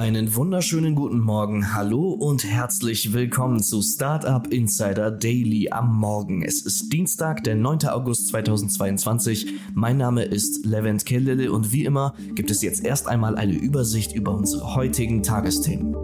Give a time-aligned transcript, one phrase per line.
[0.00, 6.42] Einen wunderschönen guten Morgen, hallo und herzlich willkommen zu Startup Insider Daily am Morgen.
[6.42, 7.80] Es ist Dienstag, der 9.
[7.88, 9.56] August 2022.
[9.74, 14.14] Mein Name ist Levent Kellele und wie immer gibt es jetzt erst einmal eine Übersicht
[14.14, 15.94] über unsere heutigen Tagesthemen.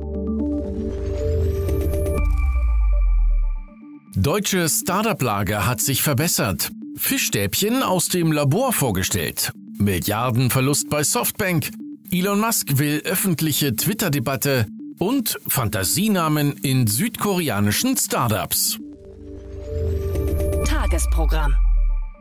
[4.14, 6.70] Deutsche Startup-Lage hat sich verbessert.
[6.96, 9.54] Fischstäbchen aus dem Labor vorgestellt.
[9.78, 11.70] Milliardenverlust bei Softbank.
[12.10, 14.66] Elon Musk will öffentliche Twitter-Debatte
[14.98, 18.78] und Fantasienamen in südkoreanischen Startups.
[20.64, 21.54] Tagesprogramm.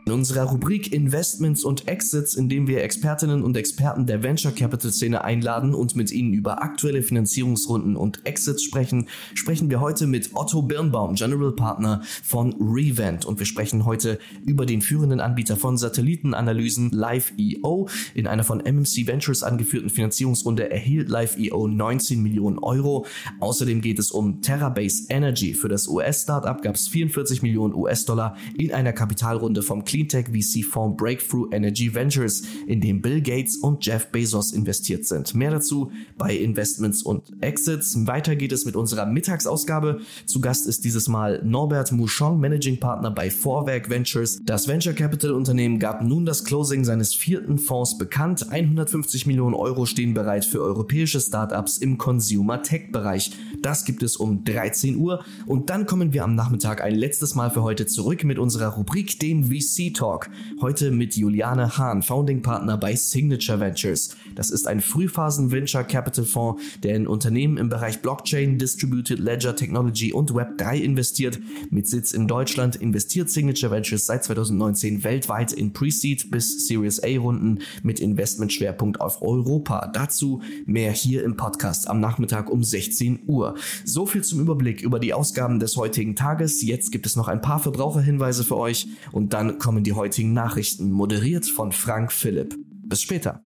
[0.08, 4.92] In unserer Rubrik Investments und Exits, in dem wir Expertinnen und Experten der Venture Capital
[4.92, 10.30] Szene einladen und mit ihnen über aktuelle Finanzierungsrunden und Exits sprechen, sprechen wir heute mit
[10.36, 13.26] Otto Birnbaum, General Partner von Revent.
[13.26, 17.90] Und wir sprechen heute über den führenden Anbieter von Satellitenanalysen Live.io.
[18.14, 23.08] In einer von MMC Ventures angeführten Finanzierungsrunde erhielt Live.io 19 Millionen Euro.
[23.40, 25.56] Außerdem geht es um Terrabase Energy.
[25.56, 31.48] Für das US-Startup gab es 44 Millionen US-Dollar in einer Kapitalrunde vom Cleantech VC-Fonds Breakthrough
[31.54, 35.34] Energy Ventures, in dem Bill Gates und Jeff Bezos investiert sind.
[35.36, 38.06] Mehr dazu bei Investments und Exits.
[38.06, 40.02] Weiter geht es mit unserer Mittagsausgabe.
[40.26, 44.40] Zu Gast ist dieses Mal Norbert Mouchon, Managing Partner bei Vorwerk Ventures.
[44.44, 48.52] Das Venture Capital Unternehmen gab nun das Closing seines vierten Fonds bekannt.
[48.52, 53.32] 150 Millionen Euro stehen bereit für europäische Startups im Consumer Tech Bereich.
[53.62, 57.50] Das gibt es um 13 Uhr und dann kommen wir am Nachmittag ein letztes Mal
[57.50, 60.30] für heute zurück mit unserer Rubrik, dem VC Talk.
[60.62, 64.16] Heute mit Juliane Hahn, Founding Partner bei Signature Ventures.
[64.36, 69.56] Das ist ein Frühphasen Venture Capital Fonds, der in Unternehmen im Bereich Blockchain, Distributed Ledger
[69.56, 71.40] Technology und Web3 investiert.
[71.70, 77.18] Mit Sitz in Deutschland investiert Signature Ventures seit 2019 weltweit in Pre-Seed bis Series A
[77.18, 79.90] Runden mit Investmentschwerpunkt auf Europa.
[79.94, 83.56] Dazu mehr hier im Podcast am Nachmittag um 16 Uhr.
[83.84, 86.62] So viel zum Überblick über die Ausgaben des heutigen Tages.
[86.62, 90.92] Jetzt gibt es noch ein paar Verbraucherhinweise für euch und dann kommen die heutigen Nachrichten,
[90.92, 92.56] moderiert von Frank Philipp.
[92.88, 93.44] Bis später.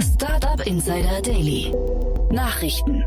[0.00, 1.72] Startup Insider Daily.
[2.30, 3.04] Nachrichten.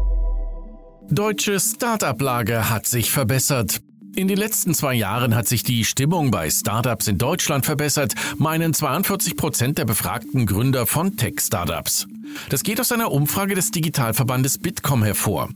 [1.09, 3.81] Deutsche Startup-Lage hat sich verbessert.
[4.15, 8.73] In den letzten zwei Jahren hat sich die Stimmung bei Startups in Deutschland verbessert, meinen
[8.73, 12.07] 42 Prozent der befragten Gründer von Tech-Startups.
[12.49, 15.49] Das geht aus einer Umfrage des Digitalverbandes Bitkom hervor.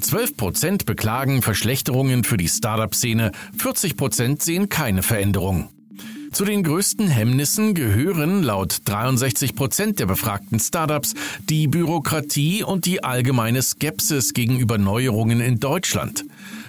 [0.00, 5.70] 12 Prozent beklagen Verschlechterungen für die Startup-Szene, 40 Prozent sehen keine Veränderung.
[6.34, 11.14] Zu den größten Hemmnissen gehören laut 63 Prozent der befragten Startups
[11.48, 16.24] die Bürokratie und die allgemeine Skepsis gegenüber Neuerungen in Deutschland.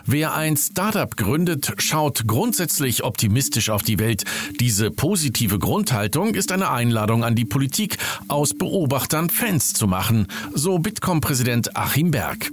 [0.05, 4.23] Wer ein Startup gründet, schaut grundsätzlich optimistisch auf die Welt.
[4.59, 10.77] Diese positive Grundhaltung ist eine Einladung an die Politik, aus Beobachtern Fans zu machen, so
[10.77, 12.51] Bitkom-Präsident Achim Berg.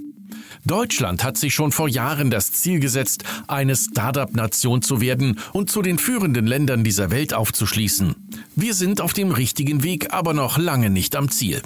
[0.65, 5.81] Deutschland hat sich schon vor Jahren das Ziel gesetzt, eine Startup-Nation zu werden und zu
[5.81, 8.15] den führenden Ländern dieser Welt aufzuschließen.
[8.55, 11.61] Wir sind auf dem richtigen Weg, aber noch lange nicht am Ziel.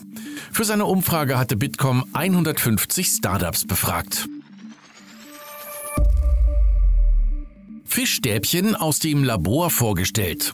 [0.51, 4.27] Für seine Umfrage hatte Bitkom 150 Startups befragt.
[7.85, 10.53] Fischstäbchen aus dem Labor vorgestellt.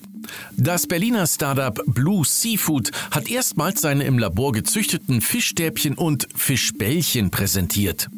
[0.55, 8.09] Das Berliner Startup Blue Seafood hat erstmals seine im Labor gezüchteten Fischstäbchen und Fischbällchen präsentiert.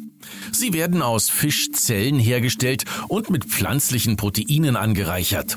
[0.52, 5.56] Sie werden aus Fischzellen hergestellt und mit pflanzlichen Proteinen angereichert.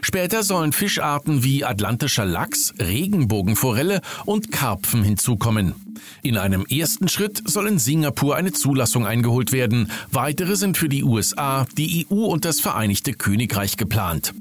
[0.00, 5.74] Später sollen Fischarten wie atlantischer Lachs, Regenbogenforelle und Karpfen hinzukommen.
[6.22, 9.90] In einem ersten Schritt soll in Singapur eine Zulassung eingeholt werden.
[10.12, 14.34] Weitere sind für die USA, die EU und das Vereinigte Königreich geplant.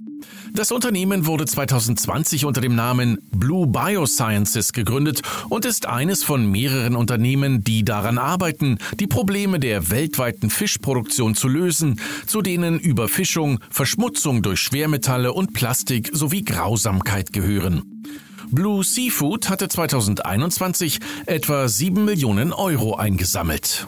[0.53, 6.95] Das Unternehmen wurde 2020 unter dem Namen Blue Biosciences gegründet und ist eines von mehreren
[6.95, 14.41] Unternehmen, die daran arbeiten, die Probleme der weltweiten Fischproduktion zu lösen, zu denen Überfischung, Verschmutzung
[14.41, 18.03] durch Schwermetalle und Plastik sowie Grausamkeit gehören.
[18.49, 23.85] Blue Seafood hatte 2021 etwa 7 Millionen Euro eingesammelt.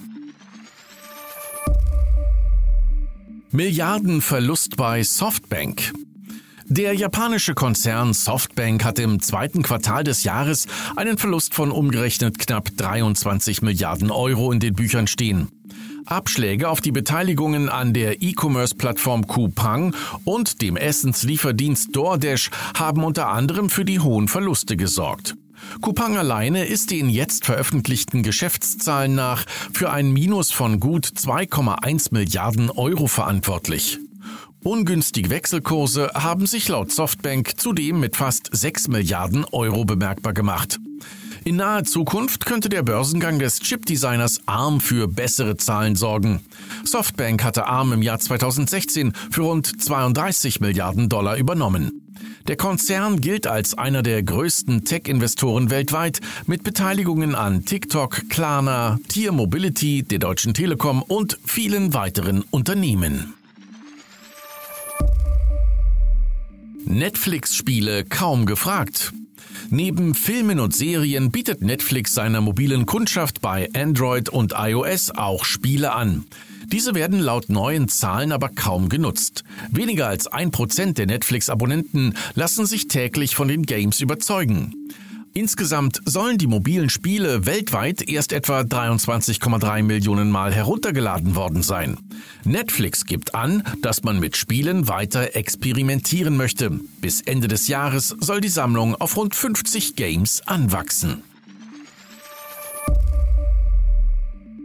[3.51, 5.93] Milliardenverlust bei Softbank.
[6.71, 12.69] Der japanische Konzern Softbank hat im zweiten Quartal des Jahres einen Verlust von umgerechnet knapp
[12.77, 15.47] 23 Milliarden Euro in den Büchern stehen.
[16.05, 19.95] Abschläge auf die Beteiligungen an der E-Commerce-Plattform Coupang
[20.25, 25.35] und dem Essenslieferdienst DoorDash haben unter anderem für die hohen Verluste gesorgt.
[25.81, 32.69] Coupang alleine ist den jetzt veröffentlichten Geschäftszahlen nach für ein Minus von gut 2,1 Milliarden
[32.69, 33.99] Euro verantwortlich.
[34.63, 40.79] Ungünstige Wechselkurse haben sich laut Softbank zudem mit fast 6 Milliarden Euro bemerkbar gemacht.
[41.45, 46.41] In naher Zukunft könnte der Börsengang des Chipdesigners ARM für bessere Zahlen sorgen.
[46.83, 52.01] Softbank hatte ARM im Jahr 2016 für rund 32 Milliarden Dollar übernommen.
[52.49, 59.31] Der Konzern gilt als einer der größten Tech-Investoren weltweit mit Beteiligungen an TikTok, Klarna, Tier
[59.31, 63.35] Mobility, der Deutschen Telekom und vielen weiteren Unternehmen.
[66.89, 69.13] Netflix-Spiele kaum gefragt.
[69.69, 75.93] Neben Filmen und Serien bietet Netflix seiner mobilen Kundschaft bei Android und iOS auch Spiele
[75.93, 76.25] an.
[76.65, 79.43] Diese werden laut neuen Zahlen aber kaum genutzt.
[79.69, 84.73] Weniger als ein Prozent der Netflix-Abonnenten lassen sich täglich von den Games überzeugen.
[85.33, 91.97] Insgesamt sollen die mobilen Spiele weltweit erst etwa 23,3 Millionen Mal heruntergeladen worden sein.
[92.43, 96.71] Netflix gibt an, dass man mit Spielen weiter experimentieren möchte.
[96.99, 101.23] Bis Ende des Jahres soll die Sammlung auf rund 50 Games anwachsen.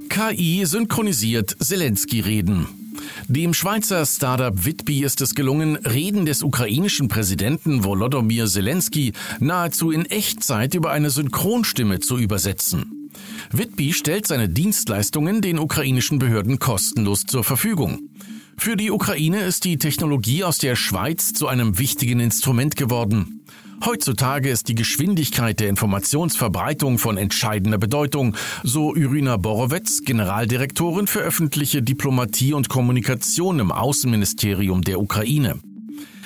[0.09, 2.84] KI synchronisiert Zelensky-Reden.
[3.29, 10.07] Dem Schweizer Startup Whitby ist es gelungen, Reden des ukrainischen Präsidenten Volodymyr Zelensky nahezu in
[10.07, 13.11] Echtzeit über eine Synchronstimme zu übersetzen.
[13.53, 18.11] Whitby stellt seine Dienstleistungen den ukrainischen Behörden kostenlos zur Verfügung.
[18.57, 23.41] Für die Ukraine ist die Technologie aus der Schweiz zu einem wichtigen Instrument geworden.
[23.85, 31.83] Heutzutage ist die Geschwindigkeit der Informationsverbreitung von entscheidender Bedeutung, so Irina Borowetz, Generaldirektorin für öffentliche
[31.83, 35.61] Diplomatie und Kommunikation im Außenministerium der Ukraine.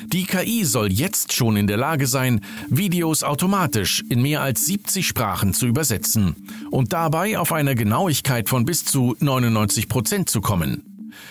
[0.06, 2.40] Die KI soll jetzt schon in der Lage sein,
[2.70, 6.34] Videos automatisch in mehr als 70 Sprachen zu übersetzen
[6.70, 10.87] und dabei auf eine Genauigkeit von bis zu 99 Prozent zu kommen.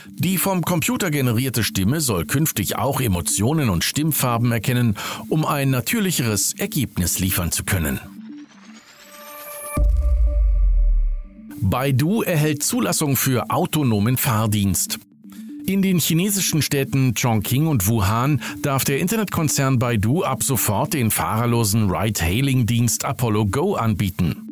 [0.09, 4.95] Die vom Computer generierte Stimme soll künftig auch Emotionen und Stimmfarben erkennen,
[5.29, 7.99] um ein natürlicheres Ergebnis liefern zu können.
[11.59, 14.99] Baidu erhält Zulassung für autonomen Fahrdienst.
[15.65, 21.91] In den chinesischen Städten Chongqing und Wuhan darf der Internetkonzern Baidu ab sofort den fahrerlosen
[21.91, 24.46] Ride-Hailing-Dienst Apollo Go anbieten.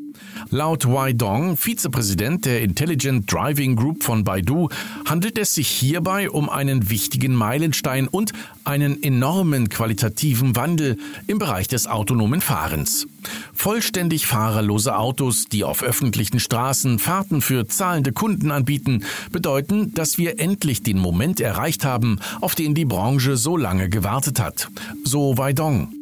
[0.49, 4.69] Laut Wai Dong, Vizepräsident der Intelligent Driving Group von Baidu,
[5.05, 8.33] handelt es sich hierbei um einen wichtigen Meilenstein und
[8.63, 10.97] einen enormen qualitativen Wandel
[11.27, 13.07] im Bereich des autonomen Fahrens.
[13.53, 20.39] Vollständig fahrerlose Autos, die auf öffentlichen Straßen Fahrten für zahlende Kunden anbieten, bedeuten, dass wir
[20.39, 24.69] endlich den Moment erreicht haben, auf den die Branche so lange gewartet hat.
[25.03, 25.94] So Wai Dong.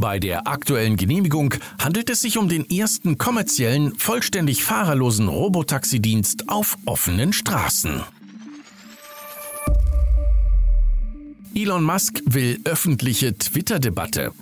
[0.00, 6.78] Bei der aktuellen Genehmigung handelt es sich um den ersten kommerziellen, vollständig fahrerlosen Robotaxidienst auf
[6.86, 8.00] offenen Straßen.
[11.54, 14.32] Elon Musk will öffentliche Twitter-Debatte.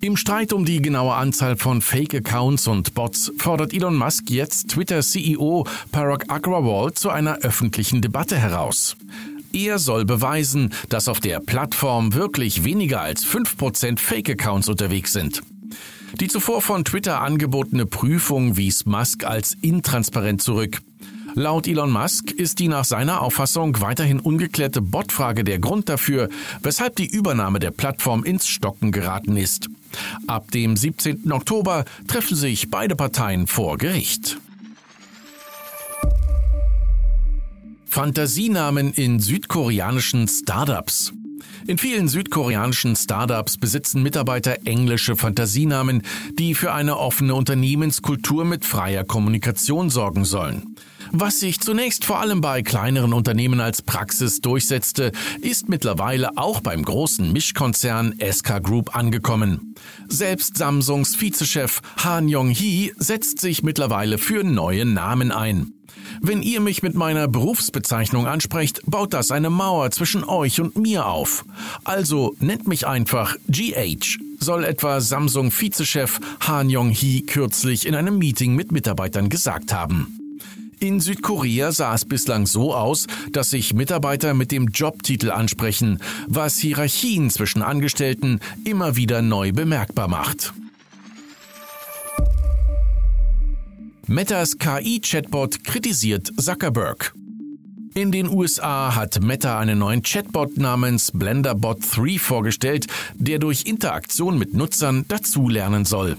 [0.00, 5.64] Im Streit um die genaue Anzahl von Fake-Accounts und Bots fordert Elon Musk jetzt Twitter-CEO
[5.92, 8.96] Parag Agrawal zu einer öffentlichen Debatte heraus.
[9.54, 15.42] Er soll beweisen, dass auf der Plattform wirklich weniger als 5% Fake-Accounts unterwegs sind.
[16.20, 20.80] Die zuvor von Twitter angebotene Prüfung wies Musk als intransparent zurück.
[21.34, 26.28] Laut Elon Musk ist die nach seiner Auffassung weiterhin ungeklärte Botfrage der Grund dafür,
[26.62, 29.68] weshalb die Übernahme der Plattform ins Stocken geraten ist.
[30.26, 31.30] Ab dem 17.
[31.30, 34.36] Oktober treffen sich beide Parteien vor Gericht.
[37.94, 41.12] Fantasienamen in südkoreanischen Startups.
[41.68, 46.02] In vielen südkoreanischen Startups besitzen Mitarbeiter englische Fantasienamen,
[46.36, 50.74] die für eine offene Unternehmenskultur mit freier Kommunikation sorgen sollen.
[51.12, 56.84] Was sich zunächst vor allem bei kleineren Unternehmen als Praxis durchsetzte, ist mittlerweile auch beim
[56.84, 59.76] großen Mischkonzern SK Group angekommen.
[60.08, 65.74] Selbst Samsungs Vizechef Han Yong-hee setzt sich mittlerweile für neue Namen ein.
[66.20, 71.06] Wenn ihr mich mit meiner Berufsbezeichnung ansprecht, baut das eine Mauer zwischen euch und mir
[71.06, 71.44] auf.
[71.84, 78.54] Also nennt mich einfach GH, soll etwa Samsung Vizechef Han Yong-hee kürzlich in einem Meeting
[78.54, 80.18] mit Mitarbeitern gesagt haben.
[80.80, 86.58] In Südkorea sah es bislang so aus, dass sich Mitarbeiter mit dem Jobtitel ansprechen, was
[86.58, 90.52] Hierarchien zwischen Angestellten immer wieder neu bemerkbar macht.
[94.06, 97.14] Metas KI-Chatbot kritisiert Zuckerberg.
[97.94, 104.36] In den USA hat Meta einen neuen Chatbot namens BlenderBot 3 vorgestellt, der durch Interaktion
[104.36, 106.16] mit Nutzern dazulernen soll.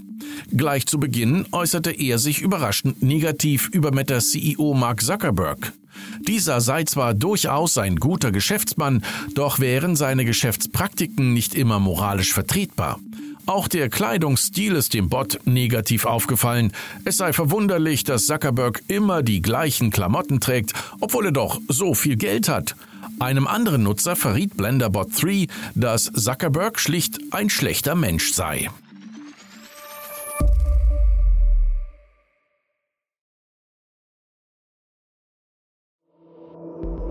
[0.50, 5.72] Gleich zu Beginn äußerte er sich überraschend negativ über Meta CEO Mark Zuckerberg.
[6.20, 12.98] Dieser sei zwar durchaus ein guter Geschäftsmann, doch wären seine Geschäftspraktiken nicht immer moralisch vertretbar.
[13.46, 16.72] Auch der Kleidungsstil ist dem Bot negativ aufgefallen.
[17.04, 22.16] Es sei verwunderlich, dass Zuckerberg immer die gleichen Klamotten trägt, obwohl er doch so viel
[22.16, 22.74] Geld hat.
[23.20, 28.68] Einem anderen Nutzer verriet Blenderbot 3, dass Zuckerberg schlicht ein schlechter Mensch sei.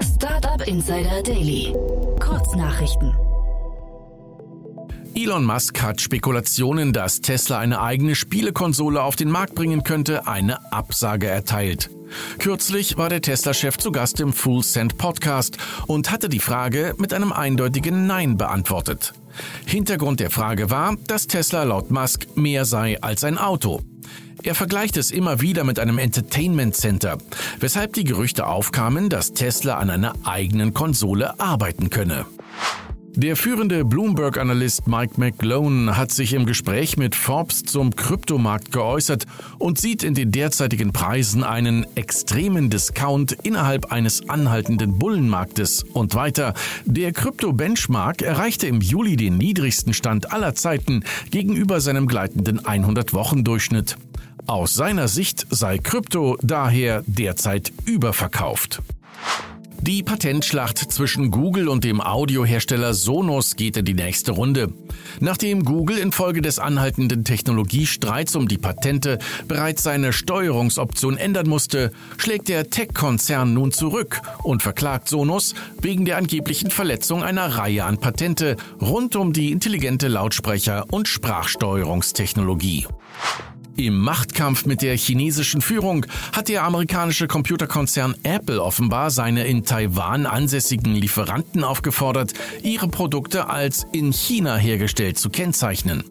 [0.02, 1.74] Startup Insider Daily.
[2.20, 3.14] Kurznachrichten.
[5.18, 10.74] Elon Musk hat Spekulationen, dass Tesla eine eigene Spielekonsole auf den Markt bringen könnte, eine
[10.74, 11.90] Absage erteilt.
[12.38, 15.58] Kürzlich war der Tesla-Chef zu Gast im Full Send Podcast
[15.88, 19.14] und hatte die Frage mit einem eindeutigen Nein beantwortet.
[19.66, 23.82] Hintergrund der Frage war, dass Tesla laut Musk mehr sei als ein Auto.
[24.44, 27.18] Er vergleicht es immer wieder mit einem Entertainment Center,
[27.62, 32.26] weshalb die Gerüchte aufkamen, dass Tesla an einer eigenen Konsole arbeiten könne.
[33.18, 39.26] Der führende Bloomberg-Analyst Mike McGlone hat sich im Gespräch mit Forbes zum Kryptomarkt geäußert
[39.58, 46.56] und sieht in den derzeitigen Preisen einen extremen Discount innerhalb eines anhaltenden Bullenmarktes und weiter.
[46.84, 53.96] Der Krypto-Benchmark erreichte im Juli den niedrigsten Stand aller Zeiten gegenüber seinem gleitenden 100-Wochen-Durchschnitt.
[54.46, 58.82] Aus seiner Sicht sei Krypto daher derzeit überverkauft.
[59.86, 64.74] Die Patentschlacht zwischen Google und dem Audiohersteller Sonos geht in die nächste Runde.
[65.20, 72.48] Nachdem Google infolge des anhaltenden Technologiestreits um die Patente bereits seine Steuerungsoption ändern musste, schlägt
[72.48, 78.58] der Tech-Konzern nun zurück und verklagt Sonos wegen der angeblichen Verletzung einer Reihe an Patente
[78.82, 82.88] rund um die intelligente Lautsprecher- und Sprachsteuerungstechnologie.
[83.78, 90.26] Im Machtkampf mit der chinesischen Führung hat der amerikanische Computerkonzern Apple offenbar seine in Taiwan
[90.26, 96.06] ansässigen Lieferanten aufgefordert, ihre Produkte als in China hergestellt zu kennzeichnen.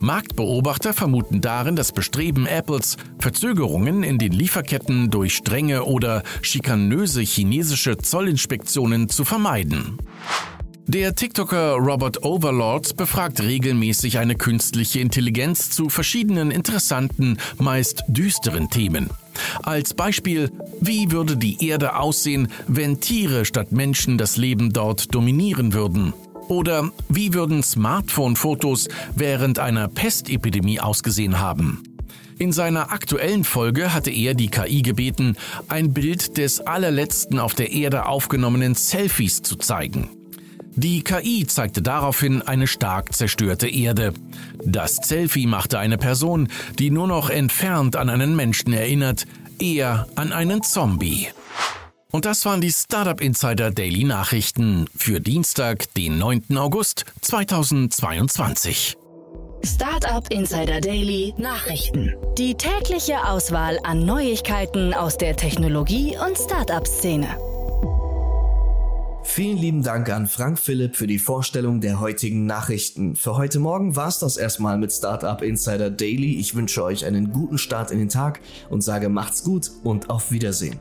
[0.00, 7.96] Marktbeobachter vermuten darin das Bestreben Apples, Verzögerungen in den Lieferketten durch strenge oder schikanöse chinesische
[7.96, 9.98] Zollinspektionen zu vermeiden.
[10.88, 19.10] Der TikToker Robert Overlord befragt regelmäßig eine künstliche Intelligenz zu verschiedenen interessanten, meist düsteren Themen.
[19.64, 25.72] Als Beispiel, wie würde die Erde aussehen, wenn Tiere statt Menschen das Leben dort dominieren
[25.72, 26.14] würden?
[26.46, 31.82] Oder wie würden Smartphone-Fotos während einer Pestepidemie ausgesehen haben?
[32.38, 37.72] In seiner aktuellen Folge hatte er die KI gebeten, ein Bild des allerletzten auf der
[37.72, 40.15] Erde aufgenommenen Selfies zu zeigen.
[40.78, 44.12] Die KI zeigte daraufhin eine stark zerstörte Erde.
[44.62, 49.26] Das Selfie machte eine Person, die nur noch entfernt an einen Menschen erinnert,
[49.58, 51.28] eher an einen Zombie.
[52.12, 56.56] Und das waren die Startup Insider Daily Nachrichten für Dienstag, den 9.
[56.58, 58.96] August 2022.
[59.64, 62.14] Startup Insider Daily Nachrichten.
[62.36, 67.55] Die tägliche Auswahl an Neuigkeiten aus der Technologie- und Startup-Szene.
[69.28, 73.16] Vielen lieben Dank an Frank Philipp für die Vorstellung der heutigen Nachrichten.
[73.16, 76.38] Für heute Morgen war es das erstmal mit Startup Insider Daily.
[76.38, 78.40] Ich wünsche euch einen guten Start in den Tag
[78.70, 80.80] und sage macht's gut und auf Wiedersehen.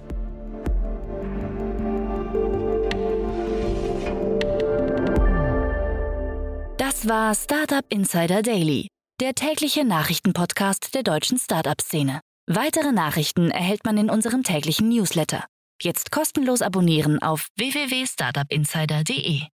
[6.77, 8.87] Das war Startup Insider Daily,
[9.19, 12.21] der tägliche Nachrichtenpodcast der deutschen Startup-Szene.
[12.47, 15.43] Weitere Nachrichten erhält man in unserem täglichen Newsletter.
[15.81, 19.54] Jetzt kostenlos abonnieren auf www.startupinsider.de.